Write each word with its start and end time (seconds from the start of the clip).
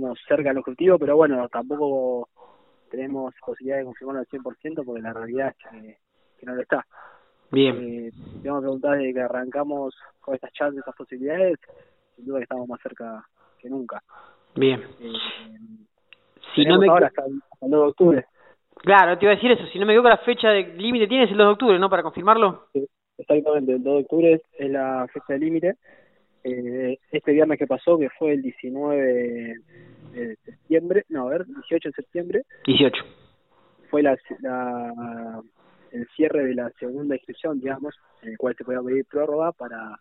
estamos 0.00 0.18
cerca 0.26 0.48
del 0.48 0.58
objetivo, 0.58 0.98
pero 0.98 1.16
bueno, 1.16 1.48
tampoco 1.48 2.28
tenemos 2.90 3.34
posibilidad 3.44 3.78
de 3.78 3.84
confirmarlo 3.84 4.20
al 4.20 4.26
100% 4.26 4.84
porque 4.84 5.02
la 5.02 5.12
realidad 5.12 5.48
es 5.48 5.70
que, 5.70 5.98
que 6.38 6.46
no 6.46 6.54
lo 6.54 6.62
está. 6.62 6.84
Bien. 7.50 7.76
Eh, 7.76 8.10
que 8.42 8.48
preguntar 8.48 8.98
desde 8.98 9.14
que 9.14 9.20
arrancamos 9.20 9.94
con 10.20 10.34
estas 10.34 10.52
chances, 10.52 10.78
estas 10.78 10.96
posibilidades, 10.96 11.58
sin 12.16 12.26
duda 12.26 12.38
que 12.38 12.44
estamos 12.44 12.68
más 12.68 12.80
cerca 12.80 13.24
que 13.58 13.68
nunca. 13.68 14.02
Bien. 14.54 14.82
Eh, 15.00 15.12
si 16.54 16.64
no 16.64 16.78
me... 16.78 16.88
ahora 16.88 17.08
hasta, 17.08 17.22
hasta 17.22 17.66
el 17.66 17.70
9 17.70 17.84
de 17.84 17.90
octubre. 17.90 18.26
Claro, 18.76 19.18
te 19.18 19.26
iba 19.26 19.32
a 19.32 19.36
decir 19.36 19.52
eso. 19.52 19.66
Si 19.66 19.78
no 19.78 19.86
me 19.86 19.92
equivoco, 19.92 20.08
la 20.08 20.18
fecha 20.18 20.48
de 20.48 20.74
límite 20.78 21.06
tienes 21.06 21.30
el 21.30 21.36
2 21.36 21.46
de 21.46 21.52
octubre, 21.52 21.78
¿no? 21.78 21.90
Para 21.90 22.02
confirmarlo. 22.02 22.66
Sí, 22.72 22.88
exactamente. 23.18 23.72
El 23.72 23.82
2 23.82 23.94
de 23.94 24.00
octubre 24.00 24.42
es 24.58 24.70
la 24.70 25.06
fecha 25.12 25.34
de 25.34 25.38
límite. 25.38 25.74
Eh, 26.42 26.98
este 27.10 27.32
viernes 27.32 27.58
que 27.58 27.66
pasó, 27.66 27.98
que 27.98 28.08
fue 28.10 28.32
el 28.32 28.42
19 28.42 29.54
de 30.12 30.36
septiembre, 30.44 31.04
no, 31.08 31.26
a 31.26 31.30
ver, 31.30 31.46
18 31.46 31.88
de 31.88 31.94
septiembre. 31.94 32.42
18. 32.66 33.04
Fue 33.90 34.02
la, 34.02 34.16
la 34.40 35.42
el 35.92 36.06
cierre 36.16 36.44
de 36.44 36.54
la 36.54 36.70
segunda 36.78 37.16
inscripción, 37.16 37.60
digamos, 37.60 37.94
en 38.22 38.30
el 38.30 38.38
cual 38.38 38.54
se 38.56 38.64
podía 38.64 38.80
pedir 38.80 39.04
prórroga 39.06 39.52
para 39.52 39.98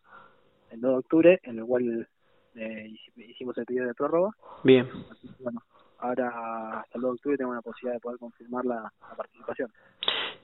el 0.71 0.81
2 0.81 0.91
de 0.91 0.97
octubre, 0.97 1.39
en 1.43 1.59
el 1.59 1.65
cual 1.65 2.07
eh, 2.55 2.93
hicimos 3.15 3.57
el 3.57 3.65
pedido 3.65 3.87
de 3.87 3.93
prórroga. 3.93 4.31
Bien. 4.63 4.87
Así 5.11 5.29
bueno, 5.39 5.61
ahora 5.99 6.79
hasta 6.79 6.97
el 6.97 7.01
2 7.01 7.11
de 7.11 7.15
octubre 7.15 7.37
tengo 7.37 7.53
la 7.53 7.61
posibilidad 7.61 7.95
de 7.95 8.01
poder 8.01 8.19
confirmar 8.19 8.65
la, 8.65 8.93
la 9.09 9.15
participación. 9.15 9.71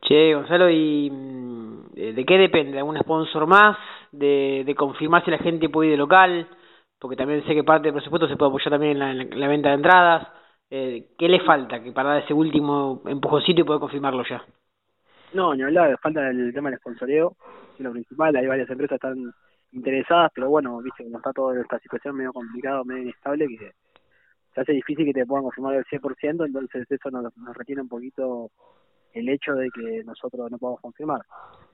Che, 0.02 0.34
Gonzalo, 0.34 0.70
¿y 0.70 1.10
de 1.96 2.26
qué 2.26 2.38
depende? 2.38 2.74
¿De 2.74 2.80
algún 2.80 3.00
sponsor 3.00 3.48
más? 3.48 3.78
¿De, 4.12 4.64
de 4.66 4.76
confirmar 4.76 5.24
si 5.24 5.32
la 5.32 5.38
gente 5.38 5.70
puede 5.70 5.90
ir 5.90 5.94
de 5.94 5.98
local? 5.98 6.48
Porque 7.00 7.16
también 7.16 7.46
sé 7.46 7.54
que 7.54 7.64
parte 7.64 7.88
del 7.88 7.94
presupuesto 7.94 8.28
se 8.28 8.36
puede 8.36 8.50
apoyar 8.50 8.70
también 8.70 8.94
en 8.94 9.00
la, 9.00 9.12
en 9.12 9.40
la 9.40 9.48
venta 9.48 9.70
de 9.70 9.76
entradas. 9.76 10.28
Eh, 10.70 11.10
¿Qué 11.18 11.30
le 11.30 11.40
falta 11.42 11.82
que 11.82 11.92
para 11.92 12.10
dar 12.10 12.24
ese 12.24 12.34
último 12.34 13.02
empujoncito 13.06 13.62
y 13.62 13.64
poder 13.64 13.80
confirmarlo 13.80 14.24
ya? 14.28 14.44
No, 15.34 15.54
ni 15.54 15.64
hablar, 15.64 15.98
falta 16.02 16.30
el 16.30 16.54
tema 16.54 16.70
del 16.70 16.80
sponsoreo, 16.80 17.36
es 17.74 17.80
lo 17.80 17.92
principal, 17.92 18.36
hay 18.36 18.48
varias 18.48 18.70
empresas 18.70 19.00
que 19.00 19.08
están 19.08 19.34
interesadas, 19.74 20.32
pero 20.34 20.50
bueno, 20.50 20.78
viste, 20.82 21.04
como 21.04 21.18
está 21.18 21.34
toda 21.34 21.60
esta 21.60 21.78
situación 21.80 22.16
medio 22.16 22.32
complicada, 22.32 22.84
medio 22.86 23.04
inestable, 23.04 23.48
que 23.48 23.72
se 24.54 24.62
hace 24.62 24.72
difícil 24.72 25.06
que 25.06 25.14
te 25.14 25.26
puedan 25.26 25.44
confirmar 25.44 25.76
el 25.76 25.86
100%, 25.86 26.46
entonces 26.46 26.90
eso 26.90 27.12
nos, 27.12 27.36
nos 27.38 27.58
retiene 27.58 27.82
un 27.82 27.90
poquito 27.90 28.50
el 29.14 29.28
hecho 29.30 29.54
de 29.54 29.70
que 29.72 30.04
nosotros 30.06 30.50
no 30.50 30.58
podamos 30.58 30.82
confirmar. 30.82 31.22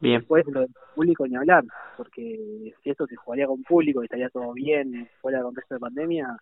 Bien. 0.02 0.20
Después 0.20 0.46
lo 0.48 0.62
del 0.62 0.74
público 0.96 1.28
ni 1.28 1.36
hablar, 1.36 1.64
porque 1.96 2.74
si 2.84 2.90
esto 2.90 3.06
se 3.06 3.16
jugaría 3.16 3.46
con 3.46 3.62
público 3.64 4.02
y 4.02 4.06
estaría 4.06 4.30
todo 4.30 4.52
bien 4.54 5.08
fuera 5.22 5.38
del 5.38 5.46
contexto 5.46 5.76
de 5.76 5.80
pandemia, 5.80 6.38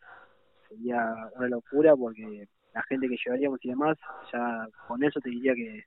sería 0.69 1.13
una 1.35 1.47
locura 1.49 1.93
porque 1.95 2.47
la 2.73 2.83
gente 2.83 3.09
que 3.09 3.17
llevaríamos 3.23 3.59
y 3.61 3.69
demás, 3.69 3.97
ya 4.31 4.65
con 4.87 5.03
eso 5.03 5.19
te 5.19 5.29
diría 5.29 5.53
que 5.53 5.83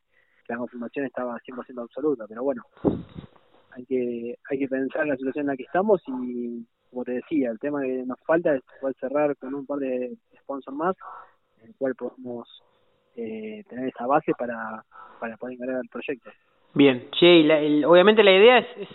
la 0.49 0.59
confirmación 0.59 1.07
estaba 1.07 1.39
100% 1.39 1.83
absoluta, 1.83 2.27
pero 2.29 2.43
bueno, 2.43 2.63
hay 3.71 3.87
que 3.87 4.37
hay 4.51 4.59
que 4.59 4.69
pensar 4.69 5.03
en 5.03 5.09
la 5.09 5.17
situación 5.17 5.45
en 5.45 5.53
la 5.53 5.57
que 5.57 5.63
estamos 5.63 6.03
y 6.07 6.67
como 6.91 7.05
te 7.05 7.13
decía, 7.13 7.51
el 7.51 7.59
tema 7.59 7.81
que 7.81 8.05
nos 8.05 8.21
falta 8.21 8.55
es 8.55 8.63
poder 8.83 8.95
cerrar 9.01 9.35
con 9.39 9.55
un 9.55 9.65
par 9.65 9.79
de 9.79 10.15
sponsors 10.41 10.77
más, 10.77 10.95
en 11.63 11.69
el 11.69 11.75
cual 11.77 11.95
podemos 11.95 12.63
eh, 13.17 13.65
tener 13.67 13.89
esa 13.89 14.07
base 14.07 14.33
para, 14.39 14.85
para 15.19 15.39
poder 15.39 15.55
encargar 15.55 15.81
el 15.83 15.89
proyecto. 15.89 16.31
Bien, 16.75 17.09
sí, 17.19 17.43
la, 17.43 17.59
el, 17.61 17.85
obviamente 17.85 18.23
la 18.23 18.33
idea 18.33 18.59
es, 18.59 18.67
es 18.79 18.89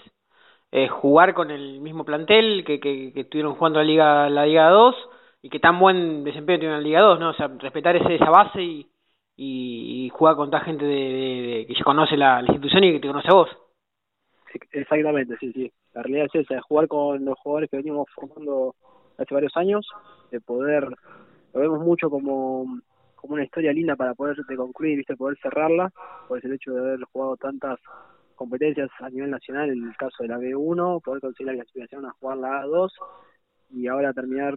eh, 0.71 0.87
jugar 0.87 1.33
con 1.33 1.51
el 1.51 1.79
mismo 1.81 2.05
plantel 2.05 2.63
que, 2.65 2.79
que, 2.79 3.13
que 3.13 3.21
estuvieron 3.21 3.55
jugando 3.55 3.79
la 3.79 3.85
Liga 3.85 4.29
la 4.29 4.45
Liga 4.45 4.69
2 4.69 4.95
y 5.41 5.49
que 5.49 5.59
tan 5.59 5.79
buen 5.79 6.23
desempeño 6.23 6.59
tuvieron 6.59 6.77
en 6.77 6.83
la 6.83 6.87
Liga 6.87 7.01
2, 7.01 7.19
¿no? 7.19 7.29
O 7.29 7.33
sea, 7.33 7.47
respetar 7.59 7.95
ese, 7.95 8.15
esa 8.15 8.29
base 8.29 8.61
y, 8.61 8.87
y, 9.35 10.05
y 10.05 10.09
jugar 10.09 10.35
con 10.35 10.49
toda 10.49 10.63
gente 10.63 10.85
de, 10.85 11.65
que 11.67 11.75
ya 11.75 11.83
conoce 11.83 12.17
la, 12.17 12.41
la 12.41 12.47
institución 12.47 12.83
y 12.83 12.93
que 12.93 12.99
te 12.99 13.07
conoce 13.07 13.29
a 13.29 13.33
vos. 13.35 13.49
Exactamente, 14.71 15.35
sí, 15.39 15.51
sí. 15.53 15.71
La 15.93 16.03
realidad 16.03 16.27
es 16.33 16.49
esa, 16.49 16.61
jugar 16.61 16.87
con 16.87 17.23
los 17.25 17.37
jugadores 17.39 17.69
que 17.69 17.77
venimos 17.77 18.07
formando 18.15 18.75
hace 19.17 19.33
varios 19.33 19.55
años, 19.55 19.87
de 20.31 20.41
poder, 20.41 20.87
lo 21.53 21.59
vemos 21.59 21.79
mucho 21.81 22.09
como, 22.09 22.79
como 23.17 23.33
una 23.33 23.43
historia 23.43 23.73
linda 23.73 23.95
para 23.95 24.13
poder 24.13 24.37
de 24.37 24.55
concluir, 24.55 24.97
viste, 24.97 25.17
poder 25.17 25.37
cerrarla, 25.41 25.91
por 26.27 26.43
el 26.43 26.53
hecho 26.53 26.71
de 26.71 26.79
haber 26.79 27.03
jugado 27.11 27.35
tantas 27.35 27.79
competencias 28.35 28.89
a 28.99 29.09
nivel 29.09 29.31
nacional, 29.31 29.69
en 29.69 29.83
el 29.83 29.97
caso 29.97 30.23
de 30.23 30.29
la 30.29 30.37
B1, 30.37 31.01
poder 31.01 31.21
conseguir 31.21 31.47
la 31.47 31.55
clasificación 31.55 32.05
a 32.05 32.11
jugar 32.11 32.37
la 32.37 32.63
A2 32.63 32.89
y 33.71 33.87
ahora 33.87 34.13
terminar 34.13 34.55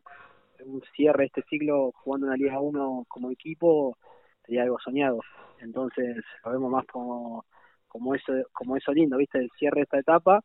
un 0.65 0.83
cierre 0.95 1.25
este 1.27 1.43
ciclo 1.49 1.91
jugando 1.97 2.27
una 2.27 2.37
Liga 2.37 2.61
1 2.61 3.07
como 3.09 3.31
equipo 3.31 3.97
sería 4.45 4.63
algo 4.63 4.79
soñado. 4.79 5.21
Entonces 5.61 6.17
lo 6.45 6.53
vemos 6.53 6.71
más 6.71 6.87
como 6.87 7.45
como 7.89 8.15
eso 8.15 8.33
como 8.53 8.77
eso 8.77 8.93
lindo, 8.93 9.17
¿viste? 9.17 9.39
El 9.39 9.51
cierre 9.59 9.81
de 9.81 9.83
esta 9.83 9.99
etapa 9.99 10.45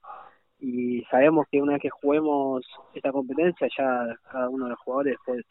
y 0.59 1.03
sabemos 1.11 1.45
que 1.51 1.61
una 1.61 1.73
vez 1.73 1.81
que 1.81 1.89
juguemos 1.89 2.65
esta 2.93 3.11
competencia 3.11 3.67
ya 3.77 4.15
cada 4.31 4.49
uno 4.49 4.65
de 4.65 4.71
los 4.71 4.79
jugadores 4.79 5.17
pues 5.25 5.45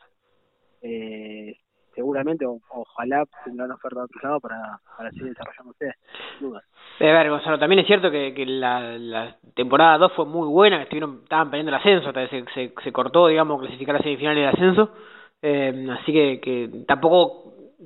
eh, 0.82 1.56
seguramente 1.94 2.46
o, 2.46 2.58
ojalá 2.70 3.24
tendrán 3.44 3.70
oferta 3.72 4.00
de 4.00 4.04
otro 4.04 4.20
lado 4.22 4.40
para, 4.40 4.80
para 4.96 5.10
seguir 5.10 5.28
desarrollándose, 5.28 5.94
sin 6.38 6.48
duda. 6.48 6.62
A 7.00 7.04
ver, 7.04 7.30
Gonzalo, 7.30 7.58
también 7.58 7.80
es 7.80 7.86
cierto 7.86 8.10
que, 8.10 8.34
que 8.34 8.46
la, 8.46 8.96
la 8.98 9.36
temporada 9.54 9.98
2 9.98 10.12
fue 10.12 10.26
muy 10.26 10.48
buena, 10.48 10.78
que 10.78 10.82
estuvieron, 10.84 11.20
estaban 11.22 11.50
peleando 11.50 11.70
el 11.70 11.76
ascenso, 11.76 12.08
hasta 12.08 12.28
se, 12.28 12.44
se, 12.54 12.72
se 12.82 12.92
cortó, 12.92 13.28
digamos, 13.28 13.60
clasificar 13.60 13.96
a 13.96 14.02
semifinales 14.02 14.44
del 14.44 14.54
ascenso, 14.54 14.94
eh, 15.42 15.88
así 16.00 16.12
que, 16.12 16.40
que 16.40 16.84
tampoco 16.86 17.44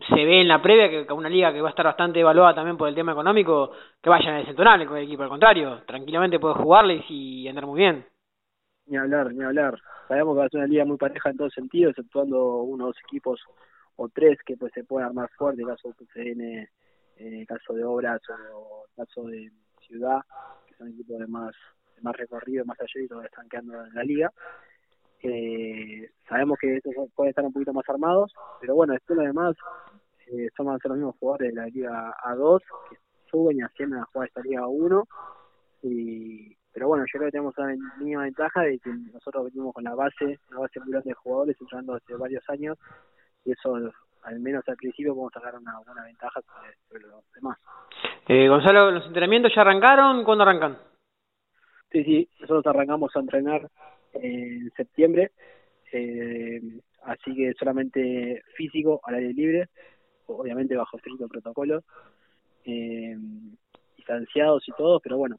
se 0.09 0.25
ve 0.25 0.41
en 0.41 0.49
la 0.49 0.63
previa 0.63 0.89
que, 0.89 1.07
que 1.07 1.13
una 1.13 1.29
liga 1.29 1.53
que 1.53 1.61
va 1.61 1.69
a 1.69 1.71
estar 1.71 1.87
bastante 1.87 2.21
evaluada 2.21 2.55
también 2.55 2.77
por 2.77 2.89
el 2.89 2.95
tema 2.95 3.13
económico, 3.13 3.73
que 4.03 4.11
vayan 4.11 4.35
a 4.35 4.39
desentonarle 4.39 4.87
con 4.87 4.97
el 4.97 5.05
equipo, 5.05 5.23
al 5.23 5.29
contrario, 5.29 5.83
tranquilamente 5.87 6.39
puede 6.39 6.55
jugarle 6.55 7.05
y, 7.09 7.43
y 7.43 7.49
andar 7.49 7.67
muy 7.67 7.79
bien. 7.79 8.05
Ni 8.87 8.97
hablar, 8.97 9.33
ni 9.33 9.45
hablar. 9.45 9.79
Sabemos 10.07 10.35
que 10.35 10.39
va 10.39 10.47
a 10.47 10.49
ser 10.49 10.61
una 10.61 10.69
liga 10.69 10.85
muy 10.85 10.97
pareja 10.97 11.31
en 11.31 11.37
todos 11.37 11.53
sentidos, 11.53 11.91
exceptuando 11.91 12.63
unos 12.63 12.97
equipos 13.05 13.41
o 13.99 14.09
tres 14.09 14.39
que 14.47 14.57
pues 14.57 14.73
se 14.73 14.85
pueden 14.85 15.09
armar 15.09 15.29
fuerte, 15.37 15.65
caso 15.65 15.89
de 15.89 15.95
PCN, 15.95 16.69
eh, 17.17 17.47
caso 17.47 17.75
de 17.75 17.85
Obras 17.85 18.21
o 18.55 18.85
caso 18.97 19.25
de 19.25 19.51
Ciudad, 19.87 20.21
que 20.67 20.75
son 20.77 20.89
equipos 20.89 21.19
de 21.19 21.27
más 21.27 21.55
de 21.97 22.03
más 22.03 22.17
recorrido, 22.17 22.65
más 22.65 22.81
allá 22.81 23.03
y 23.03 23.09
todos 23.09 23.25
están 23.25 23.49
quedando 23.49 23.85
en 23.85 23.95
la 23.95 24.05
liga. 24.05 24.33
Eh, 25.21 26.11
sabemos 26.29 26.59
que 26.61 26.77
estos 26.77 26.95
pueden 27.17 27.31
estar 27.31 27.45
un 27.45 27.53
poquito 27.53 27.73
más 27.73 27.89
armados, 27.89 28.33
pero 28.61 28.77
bueno, 28.77 28.93
después 28.93 29.17
lo 29.17 29.25
demás 29.25 29.57
eh, 30.29 30.49
son 30.57 30.67
los 30.67 30.97
mismos 30.97 31.17
jugadores 31.19 31.53
de 31.53 31.61
la 31.61 31.67
Liga 31.67 32.15
A2 32.23 32.61
que 32.89 32.97
suben 33.29 33.57
y 33.57 33.63
ascienden 33.63 33.99
a 33.99 34.05
jugar 34.05 34.29
esta 34.29 34.43
Liga 34.43 34.69
1 34.69 35.05
y 35.83 36.57
pero 36.73 36.87
bueno, 36.87 37.05
yo 37.13 37.19
creo 37.19 37.27
que 37.27 37.33
tenemos 37.33 37.59
una 37.59 37.75
mínima 37.99 38.23
ventaja 38.23 38.61
de 38.61 38.79
que 38.79 38.91
nosotros 39.13 39.47
venimos 39.47 39.75
con 39.75 39.83
la 39.83 39.97
base, 39.97 40.39
una 40.51 40.61
base 40.61 40.79
muy 40.79 41.03
de 41.03 41.13
jugadores 41.15 41.57
entrando 41.61 41.95
hace 41.95 42.15
varios 42.15 42.49
años 42.49 42.79
y 43.45 43.53
eso 43.53 43.77
al 44.23 44.41
menos 44.41 44.69
al 44.69 44.77
principio 44.77 45.15
podemos 45.15 45.33
sacar 45.33 45.57
una 45.57 45.79
buena 45.87 46.05
ventaja 46.05 46.41
sobre, 46.43 46.75
sobre 46.89 47.03
los 47.03 47.25
demás. 47.33 47.59
Eh, 48.27 48.49
Gonzalo, 48.49 48.91
¿los 48.91 49.07
entrenamientos 49.07 49.53
ya 49.55 49.63
arrancaron? 49.63 50.25
¿Cuándo 50.25 50.45
arrancan? 50.45 50.79
Sí, 51.91 52.05
sí, 52.05 52.29
nosotros 52.41 52.67
arrancamos 52.67 53.15
a 53.17 53.21
entrenar 53.21 53.69
en 54.13 54.71
septiembre, 54.77 55.33
eh, 55.93 56.61
así 57.05 57.35
que 57.35 57.55
solamente 57.55 58.43
físico 58.55 59.01
al 59.05 59.15
aire 59.15 59.33
libre, 59.33 59.69
obviamente 60.27 60.77
bajo 60.77 60.99
estricto 60.99 61.29
protocolo, 61.29 61.83
eh, 62.65 63.17
distanciados 63.97 64.69
y 64.69 64.73
todo, 64.73 65.01
pero 65.01 65.17
bueno, 65.17 65.39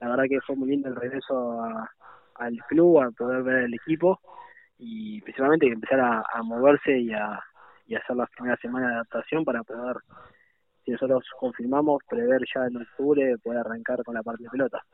la 0.00 0.10
verdad 0.10 0.24
que 0.28 0.40
fue 0.42 0.54
muy 0.54 0.68
lindo 0.68 0.88
el 0.88 0.96
regreso 0.96 1.60
a, 1.60 1.90
al 2.36 2.56
club, 2.68 3.00
a 3.00 3.10
poder 3.10 3.42
ver 3.42 3.64
el 3.64 3.74
equipo 3.74 4.20
y 4.78 5.20
principalmente 5.22 5.66
empezar 5.66 6.00
a, 6.00 6.24
a 6.32 6.42
moverse 6.42 6.98
y 6.98 7.12
a, 7.12 7.40
y 7.86 7.94
hacer 7.94 8.16
las 8.16 8.30
primeras 8.30 8.60
semanas 8.60 8.90
de 8.90 8.94
adaptación 8.94 9.44
para 9.44 9.62
poder, 9.62 9.96
si 10.84 10.90
nosotros 10.90 11.24
confirmamos, 11.38 12.02
prever 12.08 12.42
ya 12.54 12.66
en 12.66 12.76
octubre 12.76 13.36
poder 13.38 13.60
arrancar 13.60 14.02
con 14.04 14.14
la 14.14 14.22
parte 14.22 14.44
de 14.44 14.50
pelota. 14.50 14.84